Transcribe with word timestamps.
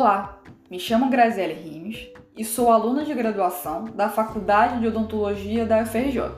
Olá, 0.00 0.38
me 0.70 0.78
chamo 0.78 1.10
Graziele 1.10 1.54
Rimes 1.54 2.06
e 2.36 2.44
sou 2.44 2.70
aluna 2.70 3.04
de 3.04 3.12
graduação 3.12 3.86
da 3.86 4.08
Faculdade 4.08 4.78
de 4.78 4.86
Odontologia 4.86 5.66
da 5.66 5.82
UFRJ 5.82 6.34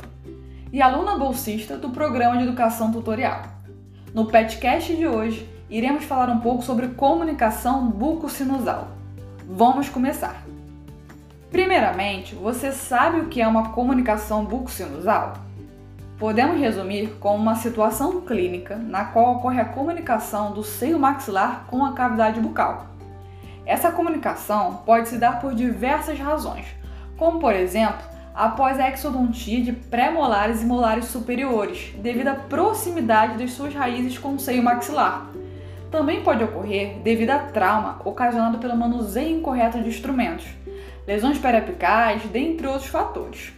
e 0.73 0.81
aluna 0.81 1.19
bolsista 1.19 1.77
do 1.77 1.91
Programa 1.91 2.39
de 2.39 2.45
Educação 2.45 2.91
Tutorial. 2.91 3.43
No 4.15 4.25
podcast 4.25 4.97
de 4.97 5.07
hoje, 5.07 5.47
iremos 5.69 6.05
falar 6.05 6.31
um 6.31 6.41
pouco 6.41 6.63
sobre 6.63 6.89
comunicação 6.89 7.87
bucosinusal. 7.91 8.89
Vamos 9.47 9.91
começar! 9.91 10.43
Primeiramente, 11.51 12.35
você 12.35 12.73
sabe 12.73 13.21
o 13.21 13.29
que 13.29 13.43
é 13.43 13.47
uma 13.47 13.73
comunicação 13.73 14.43
bucosinusal? 14.43 15.35
Podemos 16.19 16.59
resumir 16.59 17.11
como 17.21 17.37
uma 17.37 17.57
situação 17.57 18.23
clínica 18.23 18.77
na 18.77 19.05
qual 19.05 19.37
ocorre 19.37 19.61
a 19.61 19.67
comunicação 19.67 20.51
do 20.51 20.65
seio 20.65 20.99
maxilar 20.99 21.67
com 21.69 21.85
a 21.85 21.93
cavidade 21.93 22.41
bucal. 22.41 22.89
Essa 23.67 23.93
comunicação 23.93 24.83
pode 24.85 25.09
se 25.09 25.19
dar 25.19 25.41
por 25.41 25.55
diversas 25.55 26.19
razões, 26.19 26.67
como 27.17 27.39
por 27.39 27.55
exemplo, 27.55 28.05
após 28.35 28.81
a 28.81 28.89
exodontia 28.89 29.63
de 29.63 29.73
pré-molares 29.73 30.63
e 30.63 30.67
molares 30.67 31.07
superiores, 31.07 31.93
devido 31.99 32.29
à 32.29 32.35
proximidade 32.35 33.37
das 33.37 33.53
suas 33.53 33.75
raízes 33.75 34.19
com 34.19 34.35
o 34.35 34.41
seio 34.41 34.63
maxilar. 34.63 35.27
Também 35.91 36.23
pode 36.23 36.45
ocorrer 36.45 37.01
devido 37.03 37.31
a 37.31 37.39
trauma 37.39 38.01
ocasionado 38.05 38.59
pelo 38.59 38.77
manuseio 38.77 39.37
incorreto 39.37 39.81
de 39.83 39.89
instrumentos, 39.89 40.47
lesões 41.07 41.39
periapicais, 41.39 42.23
dentre 42.25 42.67
outros 42.67 42.89
fatores. 42.89 43.53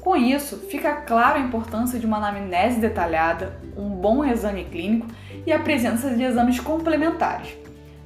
Com 0.00 0.16
isso, 0.16 0.56
fica 0.70 0.92
clara 1.02 1.38
a 1.38 1.42
importância 1.42 1.98
de 1.98 2.06
uma 2.06 2.16
anamnese 2.16 2.80
detalhada, 2.80 3.60
um 3.76 3.90
bom 3.90 4.24
exame 4.24 4.64
clínico 4.64 5.06
e 5.46 5.52
a 5.52 5.58
presença 5.58 6.10
de 6.10 6.22
exames 6.22 6.58
complementares, 6.58 7.54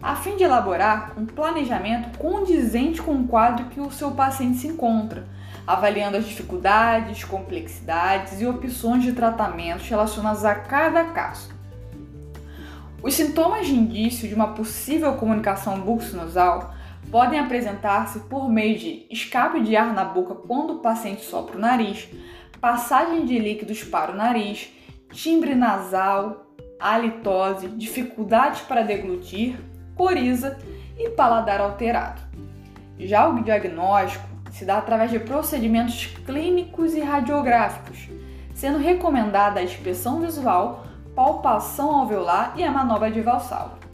a 0.04 0.14
fim 0.14 0.36
de 0.36 0.44
elaborar 0.44 1.14
um 1.16 1.24
planejamento 1.24 2.18
condizente 2.18 3.00
com 3.00 3.14
o 3.14 3.26
quadro 3.26 3.70
que 3.70 3.80
o 3.80 3.90
seu 3.90 4.10
paciente 4.10 4.58
se 4.58 4.66
encontra, 4.68 5.26
avaliando 5.66 6.18
as 6.18 6.26
dificuldades, 6.26 7.24
complexidades 7.24 8.38
e 8.38 8.46
opções 8.46 9.02
de 9.02 9.12
tratamentos 9.12 9.88
relacionados 9.88 10.44
a 10.44 10.56
cada 10.56 11.04
caso. 11.04 11.48
Os 13.02 13.14
sintomas 13.14 13.66
de 13.66 13.74
indício 13.74 14.28
de 14.28 14.34
uma 14.34 14.48
possível 14.48 15.14
comunicação 15.14 15.80
bucosinusal 15.80 16.74
podem 17.10 17.40
apresentar-se 17.40 18.20
por 18.20 18.46
meio 18.46 18.78
de 18.78 19.06
escape 19.10 19.62
de 19.62 19.74
ar 19.74 19.94
na 19.94 20.04
boca 20.04 20.34
quando 20.34 20.74
o 20.74 20.78
paciente 20.80 21.24
sopra 21.24 21.56
o 21.56 21.60
nariz, 21.60 22.10
passagem 22.60 23.24
de 23.24 23.38
líquidos 23.38 23.82
para 23.82 24.12
o 24.12 24.16
nariz, 24.16 24.70
timbre 25.10 25.54
nasal, 25.54 26.44
halitose, 26.78 27.68
dificuldades 27.68 28.60
para 28.60 28.82
deglutir, 28.82 29.56
coriza 29.96 30.58
e 30.98 31.10
paladar 31.10 31.60
alterado. 31.60 32.20
Já 32.98 33.28
o 33.28 33.42
diagnóstico 33.42 34.26
se 34.52 34.64
dá 34.64 34.78
através 34.78 35.10
de 35.10 35.18
procedimentos 35.18 36.06
clínicos 36.24 36.94
e 36.94 37.00
radiográficos, 37.00 38.08
sendo 38.54 38.78
recomendada 38.78 39.60
a 39.60 39.64
inspeção 39.64 40.20
visual, 40.20 40.84
palpação 41.14 41.90
alveolar 41.90 42.54
e 42.56 42.62
a 42.62 42.70
manobra 42.70 43.10
de 43.10 43.20
Valsalva 43.20 43.84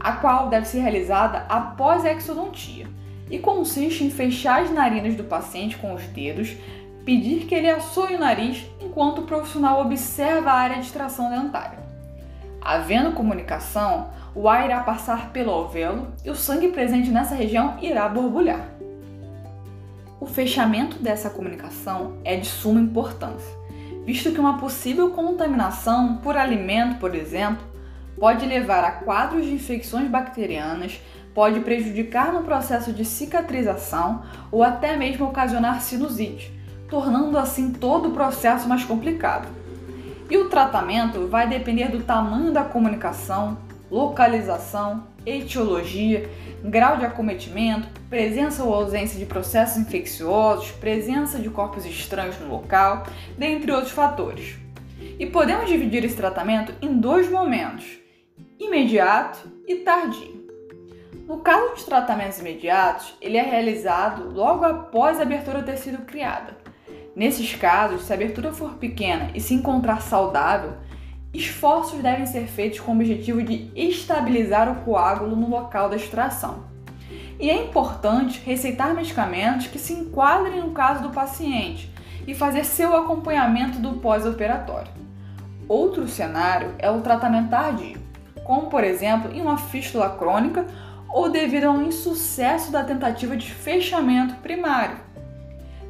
a 0.00 0.12
qual 0.12 0.48
deve 0.48 0.66
ser 0.66 0.80
realizada 0.80 1.46
após 1.48 2.04
a 2.04 2.12
exodontia 2.12 2.86
e 3.30 3.38
consiste 3.38 4.04
em 4.04 4.10
fechar 4.10 4.62
as 4.62 4.70
narinas 4.70 5.14
do 5.14 5.24
paciente 5.24 5.76
com 5.76 5.94
os 5.94 6.02
dedos, 6.04 6.54
pedir 7.04 7.46
que 7.46 7.54
ele 7.54 7.70
assoe 7.70 8.14
o 8.14 8.18
nariz 8.18 8.64
enquanto 8.80 9.20
o 9.20 9.26
profissional 9.26 9.80
observa 9.80 10.50
a 10.50 10.54
área 10.54 10.76
de 10.76 10.86
extração 10.86 11.30
dentária. 11.30 11.85
Havendo 12.68 13.12
comunicação, 13.12 14.08
o 14.34 14.48
ar 14.48 14.64
irá 14.64 14.80
passar 14.80 15.30
pelo 15.30 15.52
alvéolo 15.52 16.08
e 16.24 16.30
o 16.30 16.34
sangue 16.34 16.66
presente 16.66 17.10
nessa 17.10 17.32
região 17.32 17.76
irá 17.80 18.08
borbulhar. 18.08 18.66
O 20.18 20.26
fechamento 20.26 20.98
dessa 20.98 21.30
comunicação 21.30 22.16
é 22.24 22.34
de 22.34 22.48
suma 22.48 22.80
importância, 22.80 23.56
visto 24.04 24.32
que 24.32 24.40
uma 24.40 24.58
possível 24.58 25.10
contaminação 25.10 26.16
por 26.16 26.36
alimento, 26.36 26.98
por 26.98 27.14
exemplo, 27.14 27.64
pode 28.18 28.44
levar 28.44 28.82
a 28.82 28.90
quadros 28.90 29.46
de 29.46 29.54
infecções 29.54 30.10
bacterianas, 30.10 31.00
pode 31.32 31.60
prejudicar 31.60 32.32
no 32.32 32.42
processo 32.42 32.92
de 32.92 33.04
cicatrização 33.04 34.24
ou 34.50 34.64
até 34.64 34.96
mesmo 34.96 35.26
ocasionar 35.26 35.80
sinusite, 35.82 36.52
tornando 36.88 37.38
assim 37.38 37.70
todo 37.70 38.08
o 38.08 38.12
processo 38.12 38.68
mais 38.68 38.84
complicado. 38.84 39.65
E 40.28 40.36
o 40.36 40.48
tratamento 40.48 41.28
vai 41.28 41.48
depender 41.48 41.88
do 41.88 42.02
tamanho 42.02 42.52
da 42.52 42.64
comunicação, 42.64 43.58
localização, 43.90 45.04
etiologia, 45.24 46.28
grau 46.64 46.96
de 46.96 47.04
acometimento, 47.04 47.88
presença 48.10 48.64
ou 48.64 48.74
ausência 48.74 49.18
de 49.18 49.26
processos 49.26 49.76
infecciosos, 49.76 50.72
presença 50.72 51.38
de 51.38 51.48
corpos 51.48 51.86
estranhos 51.86 52.38
no 52.40 52.48
local, 52.48 53.06
dentre 53.38 53.70
outros 53.70 53.92
fatores. 53.92 54.56
E 55.18 55.26
podemos 55.26 55.68
dividir 55.68 56.04
esse 56.04 56.16
tratamento 56.16 56.74
em 56.82 56.98
dois 56.98 57.30
momentos 57.30 57.98
imediato 58.58 59.50
e 59.66 59.76
tardio. 59.76 60.46
No 61.26 61.38
caso 61.40 61.74
dos 61.74 61.84
tratamentos 61.84 62.38
imediatos, 62.38 63.16
ele 63.20 63.36
é 63.36 63.42
realizado 63.42 64.30
logo 64.30 64.64
após 64.64 65.18
a 65.18 65.22
abertura 65.22 65.62
ter 65.62 65.76
sido 65.76 66.04
criada. 66.04 66.56
Nesses 67.16 67.54
casos, 67.54 68.02
se 68.02 68.12
a 68.12 68.14
abertura 68.14 68.52
for 68.52 68.74
pequena 68.74 69.30
e 69.34 69.40
se 69.40 69.54
encontrar 69.54 70.02
saudável, 70.02 70.74
esforços 71.32 72.02
devem 72.02 72.26
ser 72.26 72.46
feitos 72.46 72.78
com 72.78 72.92
o 72.92 72.94
objetivo 72.94 73.42
de 73.42 73.70
estabilizar 73.74 74.70
o 74.70 74.84
coágulo 74.84 75.34
no 75.34 75.48
local 75.48 75.88
da 75.88 75.96
extração. 75.96 76.64
E 77.40 77.48
é 77.48 77.64
importante 77.64 78.42
receitar 78.44 78.94
medicamentos 78.94 79.66
que 79.66 79.78
se 79.78 79.94
enquadrem 79.94 80.60
no 80.60 80.72
caso 80.72 81.02
do 81.02 81.10
paciente 81.10 81.90
e 82.26 82.34
fazer 82.34 82.64
seu 82.64 82.94
acompanhamento 82.94 83.78
do 83.78 83.94
pós-operatório. 83.94 84.92
Outro 85.66 86.06
cenário 86.06 86.74
é 86.78 86.90
o 86.90 87.00
tratamento 87.00 87.48
tardio 87.48 88.06
como 88.46 88.70
por 88.70 88.84
exemplo 88.84 89.32
em 89.34 89.40
uma 89.40 89.58
fístula 89.58 90.08
crônica 90.10 90.64
ou 91.08 91.28
devido 91.28 91.64
a 91.64 91.70
um 91.72 91.82
insucesso 91.82 92.70
da 92.70 92.84
tentativa 92.84 93.36
de 93.36 93.50
fechamento 93.50 94.36
primário. 94.36 94.96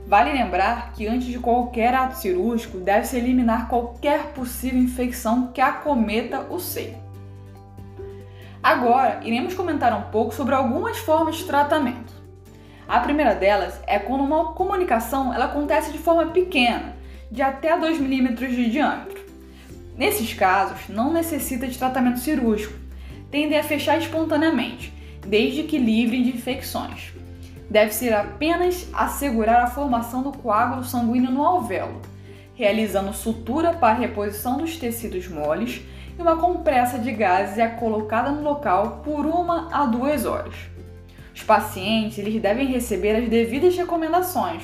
Vale 0.07 0.33
lembrar 0.33 0.93
que 0.93 1.07
antes 1.07 1.27
de 1.27 1.39
qualquer 1.39 1.93
ato 1.93 2.17
cirúrgico 2.17 2.79
deve-se 2.79 3.17
eliminar 3.17 3.69
qualquer 3.69 4.27
possível 4.29 4.79
infecção 4.79 5.49
que 5.53 5.61
acometa 5.61 6.47
o 6.49 6.61
seio. 6.61 6.97
Agora, 8.63 9.21
iremos 9.25 9.55
comentar 9.55 9.93
um 9.99 10.11
pouco 10.11 10.33
sobre 10.33 10.55
algumas 10.55 10.99
formas 10.99 11.37
de 11.37 11.45
tratamento. 11.45 12.15
A 12.87 13.01
primeira 13.01 13.35
delas 13.35 13.81
é 13.85 13.99
quando 13.99 14.23
uma 14.23 14.53
comunicação 14.53 15.35
ela 15.35 15.47
acontece 15.47 15.91
de 15.91 15.99
forma 15.99 16.27
pequena, 16.27 16.95
de 17.29 17.43
até 17.43 17.77
2 17.77 17.99
milímetros 17.99 18.55
de 18.55 18.71
diâmetro. 18.71 19.25
Nesses 19.97 20.33
casos, 20.35 20.89
não 20.89 21.13
necessita 21.13 21.67
de 21.67 21.77
tratamento 21.77 22.21
cirúrgico, 22.21 22.79
tendem 23.29 23.59
a 23.59 23.65
fechar 23.65 23.99
espontaneamente, 23.99 24.93
desde 25.27 25.65
que 25.65 25.79
livre 25.79 26.23
de 26.23 26.31
infecções. 26.31 27.13
Deve 27.71 27.93
ser 27.93 28.15
apenas 28.15 28.89
assegurar 28.93 29.63
a 29.63 29.67
formação 29.67 30.23
do 30.23 30.33
coágulo 30.33 30.85
sanguíneo 30.85 31.31
no 31.31 31.45
alvéolo, 31.45 32.01
realizando 32.55 33.13
sutura 33.13 33.73
para 33.73 33.99
reposição 33.99 34.57
dos 34.57 34.77
tecidos 34.77 35.29
moles 35.29 35.83
e 36.19 36.23
uma 36.23 36.37
compressa 36.37 36.99
de 36.99 37.13
gases 37.13 37.59
é 37.59 37.69
colocada 37.69 38.31
no 38.31 38.43
local 38.43 39.03
por 39.05 39.27
uma 39.27 39.69
a 39.73 39.85
duas 39.85 40.25
horas. 40.25 40.55
Os 41.35 41.43
pacientes 41.43 42.19
eles 42.19 42.41
devem 42.41 42.67
receber 42.67 43.15
as 43.17 43.29
devidas 43.29 43.77
recomendações, 43.77 44.63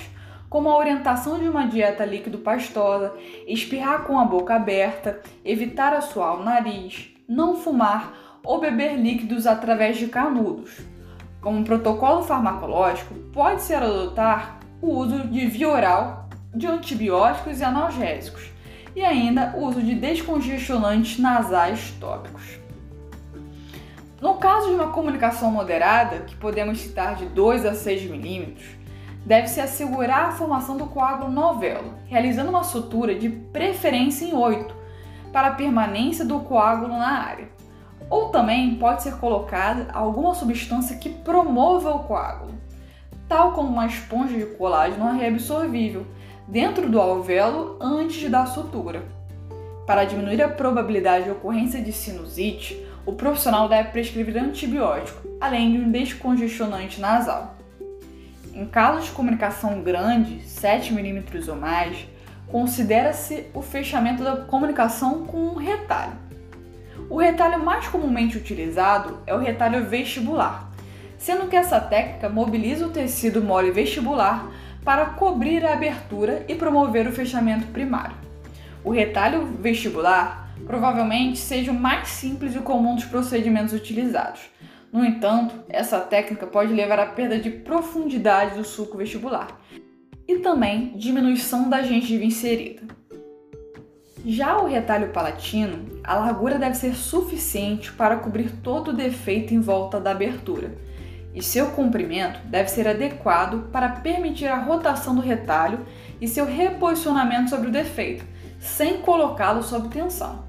como 0.48 0.70
a 0.70 0.76
orientação 0.76 1.38
de 1.38 1.48
uma 1.48 1.66
dieta 1.66 2.04
líquido-pastosa, 2.04 3.12
espirrar 3.46 4.04
com 4.04 4.18
a 4.18 4.24
boca 4.24 4.54
aberta, 4.54 5.20
evitar 5.44 5.92
assoar 5.92 6.40
o 6.40 6.44
nariz, 6.44 7.10
não 7.28 7.56
fumar 7.56 8.40
ou 8.44 8.60
beber 8.60 8.96
líquidos 8.96 9.46
através 9.46 9.98
de 9.98 10.06
canudos. 10.06 10.91
Como 11.42 11.64
protocolo 11.64 12.22
farmacológico, 12.22 13.14
pode-se 13.32 13.74
adotar 13.74 14.60
o 14.80 14.94
uso 14.94 15.26
de 15.26 15.44
via 15.46 15.68
oral 15.68 16.28
de 16.54 16.68
antibióticos 16.68 17.58
e 17.58 17.64
analgésicos 17.64 18.48
e 18.94 19.04
ainda 19.04 19.52
o 19.56 19.64
uso 19.64 19.82
de 19.82 19.96
descongestionantes 19.96 21.18
nasais 21.18 21.90
tópicos. 21.98 22.60
No 24.20 24.34
caso 24.34 24.68
de 24.68 24.74
uma 24.74 24.92
comunicação 24.92 25.50
moderada, 25.50 26.20
que 26.20 26.36
podemos 26.36 26.78
citar 26.78 27.16
de 27.16 27.26
2 27.26 27.66
a 27.66 27.74
6 27.74 28.08
milímetros, 28.08 28.64
deve-se 29.26 29.60
assegurar 29.60 30.28
a 30.28 30.32
formação 30.32 30.76
do 30.76 30.86
coágulo 30.86 31.32
novelo, 31.32 31.94
realizando 32.06 32.50
uma 32.50 32.62
sutura 32.62 33.16
de 33.16 33.28
preferência 33.28 34.26
em 34.26 34.32
8, 34.32 34.72
para 35.32 35.48
a 35.48 35.54
permanência 35.54 36.24
do 36.24 36.38
coágulo 36.38 36.96
na 36.96 37.18
área. 37.18 37.48
Ou 38.10 38.28
também 38.28 38.74
pode 38.76 39.02
ser 39.02 39.16
colocada 39.16 39.88
alguma 39.92 40.34
substância 40.34 40.96
que 40.96 41.08
promova 41.08 41.90
o 41.90 42.00
coágulo, 42.00 42.54
tal 43.28 43.52
como 43.52 43.68
uma 43.68 43.86
esponja 43.86 44.36
de 44.36 44.46
colágeno 44.46 45.12
reabsorvível, 45.12 46.06
dentro 46.46 46.88
do 46.88 47.00
alvéolo 47.00 47.78
antes 47.80 48.30
da 48.30 48.46
sutura. 48.46 49.02
Para 49.86 50.04
diminuir 50.04 50.42
a 50.42 50.48
probabilidade 50.48 51.24
de 51.24 51.30
ocorrência 51.30 51.80
de 51.80 51.92
sinusite, 51.92 52.86
o 53.04 53.12
profissional 53.12 53.68
deve 53.68 53.90
prescrever 53.90 54.36
antibiótico, 54.36 55.26
além 55.40 55.72
de 55.72 55.78
um 55.78 55.90
descongestionante 55.90 57.00
nasal. 57.00 57.56
Em 58.54 58.66
casos 58.66 59.06
de 59.06 59.10
comunicação 59.12 59.82
grande, 59.82 60.40
7 60.42 60.92
mm 60.92 61.48
ou 61.48 61.56
mais, 61.56 62.06
considera-se 62.46 63.46
o 63.54 63.62
fechamento 63.62 64.22
da 64.22 64.36
comunicação 64.36 65.24
com 65.24 65.38
um 65.38 65.54
retalho. 65.54 66.12
O 67.12 67.18
retalho 67.18 67.62
mais 67.62 67.86
comumente 67.88 68.38
utilizado 68.38 69.18
é 69.26 69.34
o 69.34 69.38
retalho 69.38 69.84
vestibular, 69.84 70.72
sendo 71.18 71.46
que 71.46 71.54
essa 71.54 71.78
técnica 71.78 72.26
mobiliza 72.26 72.86
o 72.86 72.90
tecido 72.90 73.42
mole 73.42 73.70
vestibular 73.70 74.50
para 74.82 75.04
cobrir 75.04 75.62
a 75.62 75.74
abertura 75.74 76.42
e 76.48 76.54
promover 76.54 77.06
o 77.06 77.12
fechamento 77.12 77.66
primário. 77.66 78.16
O 78.82 78.90
retalho 78.90 79.44
vestibular 79.60 80.54
provavelmente 80.66 81.38
seja 81.38 81.70
o 81.70 81.78
mais 81.78 82.08
simples 82.08 82.56
e 82.56 82.60
comum 82.60 82.94
dos 82.94 83.04
procedimentos 83.04 83.74
utilizados. 83.74 84.40
No 84.90 85.04
entanto, 85.04 85.54
essa 85.68 86.00
técnica 86.00 86.46
pode 86.46 86.72
levar 86.72 86.98
à 86.98 87.04
perda 87.04 87.38
de 87.38 87.50
profundidade 87.50 88.56
do 88.56 88.64
sulco 88.64 88.96
vestibular 88.96 89.48
e 90.26 90.38
também 90.38 90.96
diminuição 90.96 91.68
da 91.68 91.82
gengiva 91.82 92.24
inserida. 92.24 92.80
Já 94.24 94.56
o 94.56 94.66
retalho 94.66 95.12
palatino, 95.12 95.91
a 96.04 96.14
largura 96.14 96.58
deve 96.58 96.74
ser 96.74 96.94
suficiente 96.94 97.92
para 97.92 98.16
cobrir 98.16 98.50
todo 98.62 98.88
o 98.88 98.96
defeito 98.96 99.54
em 99.54 99.60
volta 99.60 100.00
da 100.00 100.10
abertura, 100.10 100.74
e 101.34 101.42
seu 101.42 101.68
comprimento 101.68 102.40
deve 102.46 102.68
ser 102.68 102.86
adequado 102.86 103.70
para 103.70 103.88
permitir 103.88 104.46
a 104.46 104.58
rotação 104.58 105.14
do 105.14 105.22
retalho 105.22 105.80
e 106.20 106.28
seu 106.28 106.44
reposicionamento 106.44 107.50
sobre 107.50 107.68
o 107.68 107.72
defeito, 107.72 108.24
sem 108.60 108.98
colocá-lo 108.98 109.62
sob 109.62 109.88
tensão. 109.88 110.44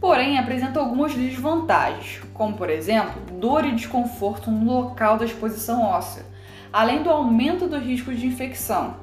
Porém, 0.00 0.38
apresenta 0.38 0.80
algumas 0.80 1.14
desvantagens, 1.14 2.20
como 2.34 2.56
por 2.56 2.68
exemplo, 2.68 3.22
dor 3.38 3.64
e 3.64 3.74
desconforto 3.74 4.50
no 4.50 4.64
local 4.64 5.16
da 5.16 5.24
exposição 5.24 5.82
óssea, 5.82 6.24
além 6.72 7.02
do 7.02 7.10
aumento 7.10 7.68
do 7.68 7.78
risco 7.78 8.12
de 8.12 8.26
infecção. 8.26 8.96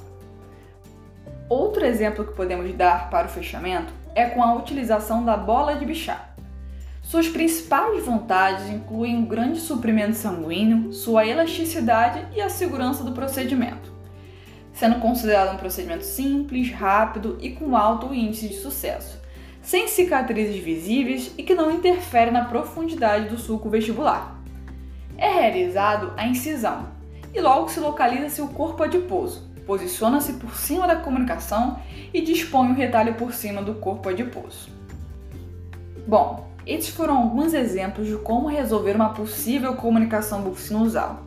Outro 1.48 1.86
exemplo 1.86 2.26
que 2.26 2.34
podemos 2.34 2.72
dar 2.76 3.10
para 3.10 3.28
o 3.28 3.30
fechamento 3.30 3.94
é 4.20 4.26
com 4.26 4.44
a 4.44 4.54
utilização 4.54 5.24
da 5.24 5.38
bola 5.38 5.76
de 5.76 5.86
bichar. 5.86 6.36
Suas 7.02 7.30
principais 7.30 8.06
vantagens 8.06 8.70
incluem 8.70 9.24
o 9.24 9.26
grande 9.26 9.62
suprimento 9.62 10.14
sanguíneo, 10.14 10.92
sua 10.92 11.26
elasticidade 11.26 12.28
e 12.36 12.42
a 12.42 12.50
segurança 12.50 13.02
do 13.02 13.14
procedimento, 13.14 13.94
sendo 14.74 15.00
considerado 15.00 15.56
um 15.56 15.58
procedimento 15.58 16.04
simples, 16.04 16.70
rápido 16.70 17.38
e 17.40 17.52
com 17.52 17.78
alto 17.78 18.14
índice 18.14 18.50
de 18.50 18.56
sucesso, 18.56 19.18
sem 19.62 19.88
cicatrizes 19.88 20.62
visíveis 20.62 21.34
e 21.38 21.44
que 21.44 21.56
não 21.56 21.72
interfere 21.72 22.30
na 22.30 22.44
profundidade 22.44 23.30
do 23.30 23.40
sulco 23.40 23.70
vestibular. 23.70 24.38
É 25.18 25.32
realizado 25.32 26.14
a 26.18 26.28
incisão 26.28 26.90
e 27.34 27.40
logo 27.40 27.70
se 27.70 27.80
localiza-se 27.80 28.42
o 28.42 28.50
corpo 28.50 28.84
adiposo, 28.84 29.49
posiciona-se 29.70 30.34
por 30.34 30.56
cima 30.56 30.88
da 30.88 30.96
comunicação 30.96 31.80
e 32.12 32.22
dispõe 32.22 32.72
o 32.72 32.74
retalho 32.74 33.14
por 33.14 33.32
cima 33.32 33.62
do 33.62 33.76
corpo 33.76 34.10
adiposo. 34.10 34.72
Bom, 36.08 36.50
esses 36.66 36.90
foram 36.90 37.18
alguns 37.18 37.54
exemplos 37.54 38.08
de 38.08 38.18
como 38.18 38.48
resolver 38.48 38.96
uma 38.96 39.14
possível 39.14 39.76
comunicação 39.76 40.42
bucosinusal. 40.42 41.24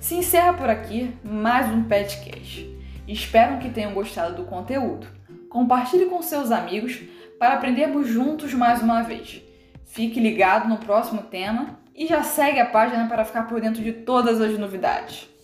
Se 0.00 0.14
encerra 0.14 0.54
por 0.54 0.70
aqui 0.70 1.14
mais 1.22 1.68
um 1.68 1.82
podcast. 1.82 2.66
Espero 3.06 3.58
que 3.58 3.68
tenham 3.68 3.92
gostado 3.92 4.36
do 4.36 4.44
conteúdo. 4.44 5.06
Compartilhe 5.50 6.06
com 6.06 6.22
seus 6.22 6.50
amigos 6.50 7.02
para 7.38 7.56
aprendermos 7.56 8.08
juntos 8.08 8.54
mais 8.54 8.80
uma 8.80 9.02
vez. 9.02 9.42
Fique 9.84 10.18
ligado 10.18 10.66
no 10.66 10.78
próximo 10.78 11.24
tema 11.24 11.78
e 11.94 12.06
já 12.06 12.22
segue 12.22 12.58
a 12.58 12.64
página 12.64 13.06
para 13.06 13.26
ficar 13.26 13.42
por 13.42 13.60
dentro 13.60 13.82
de 13.82 13.92
todas 13.92 14.40
as 14.40 14.58
novidades. 14.58 15.35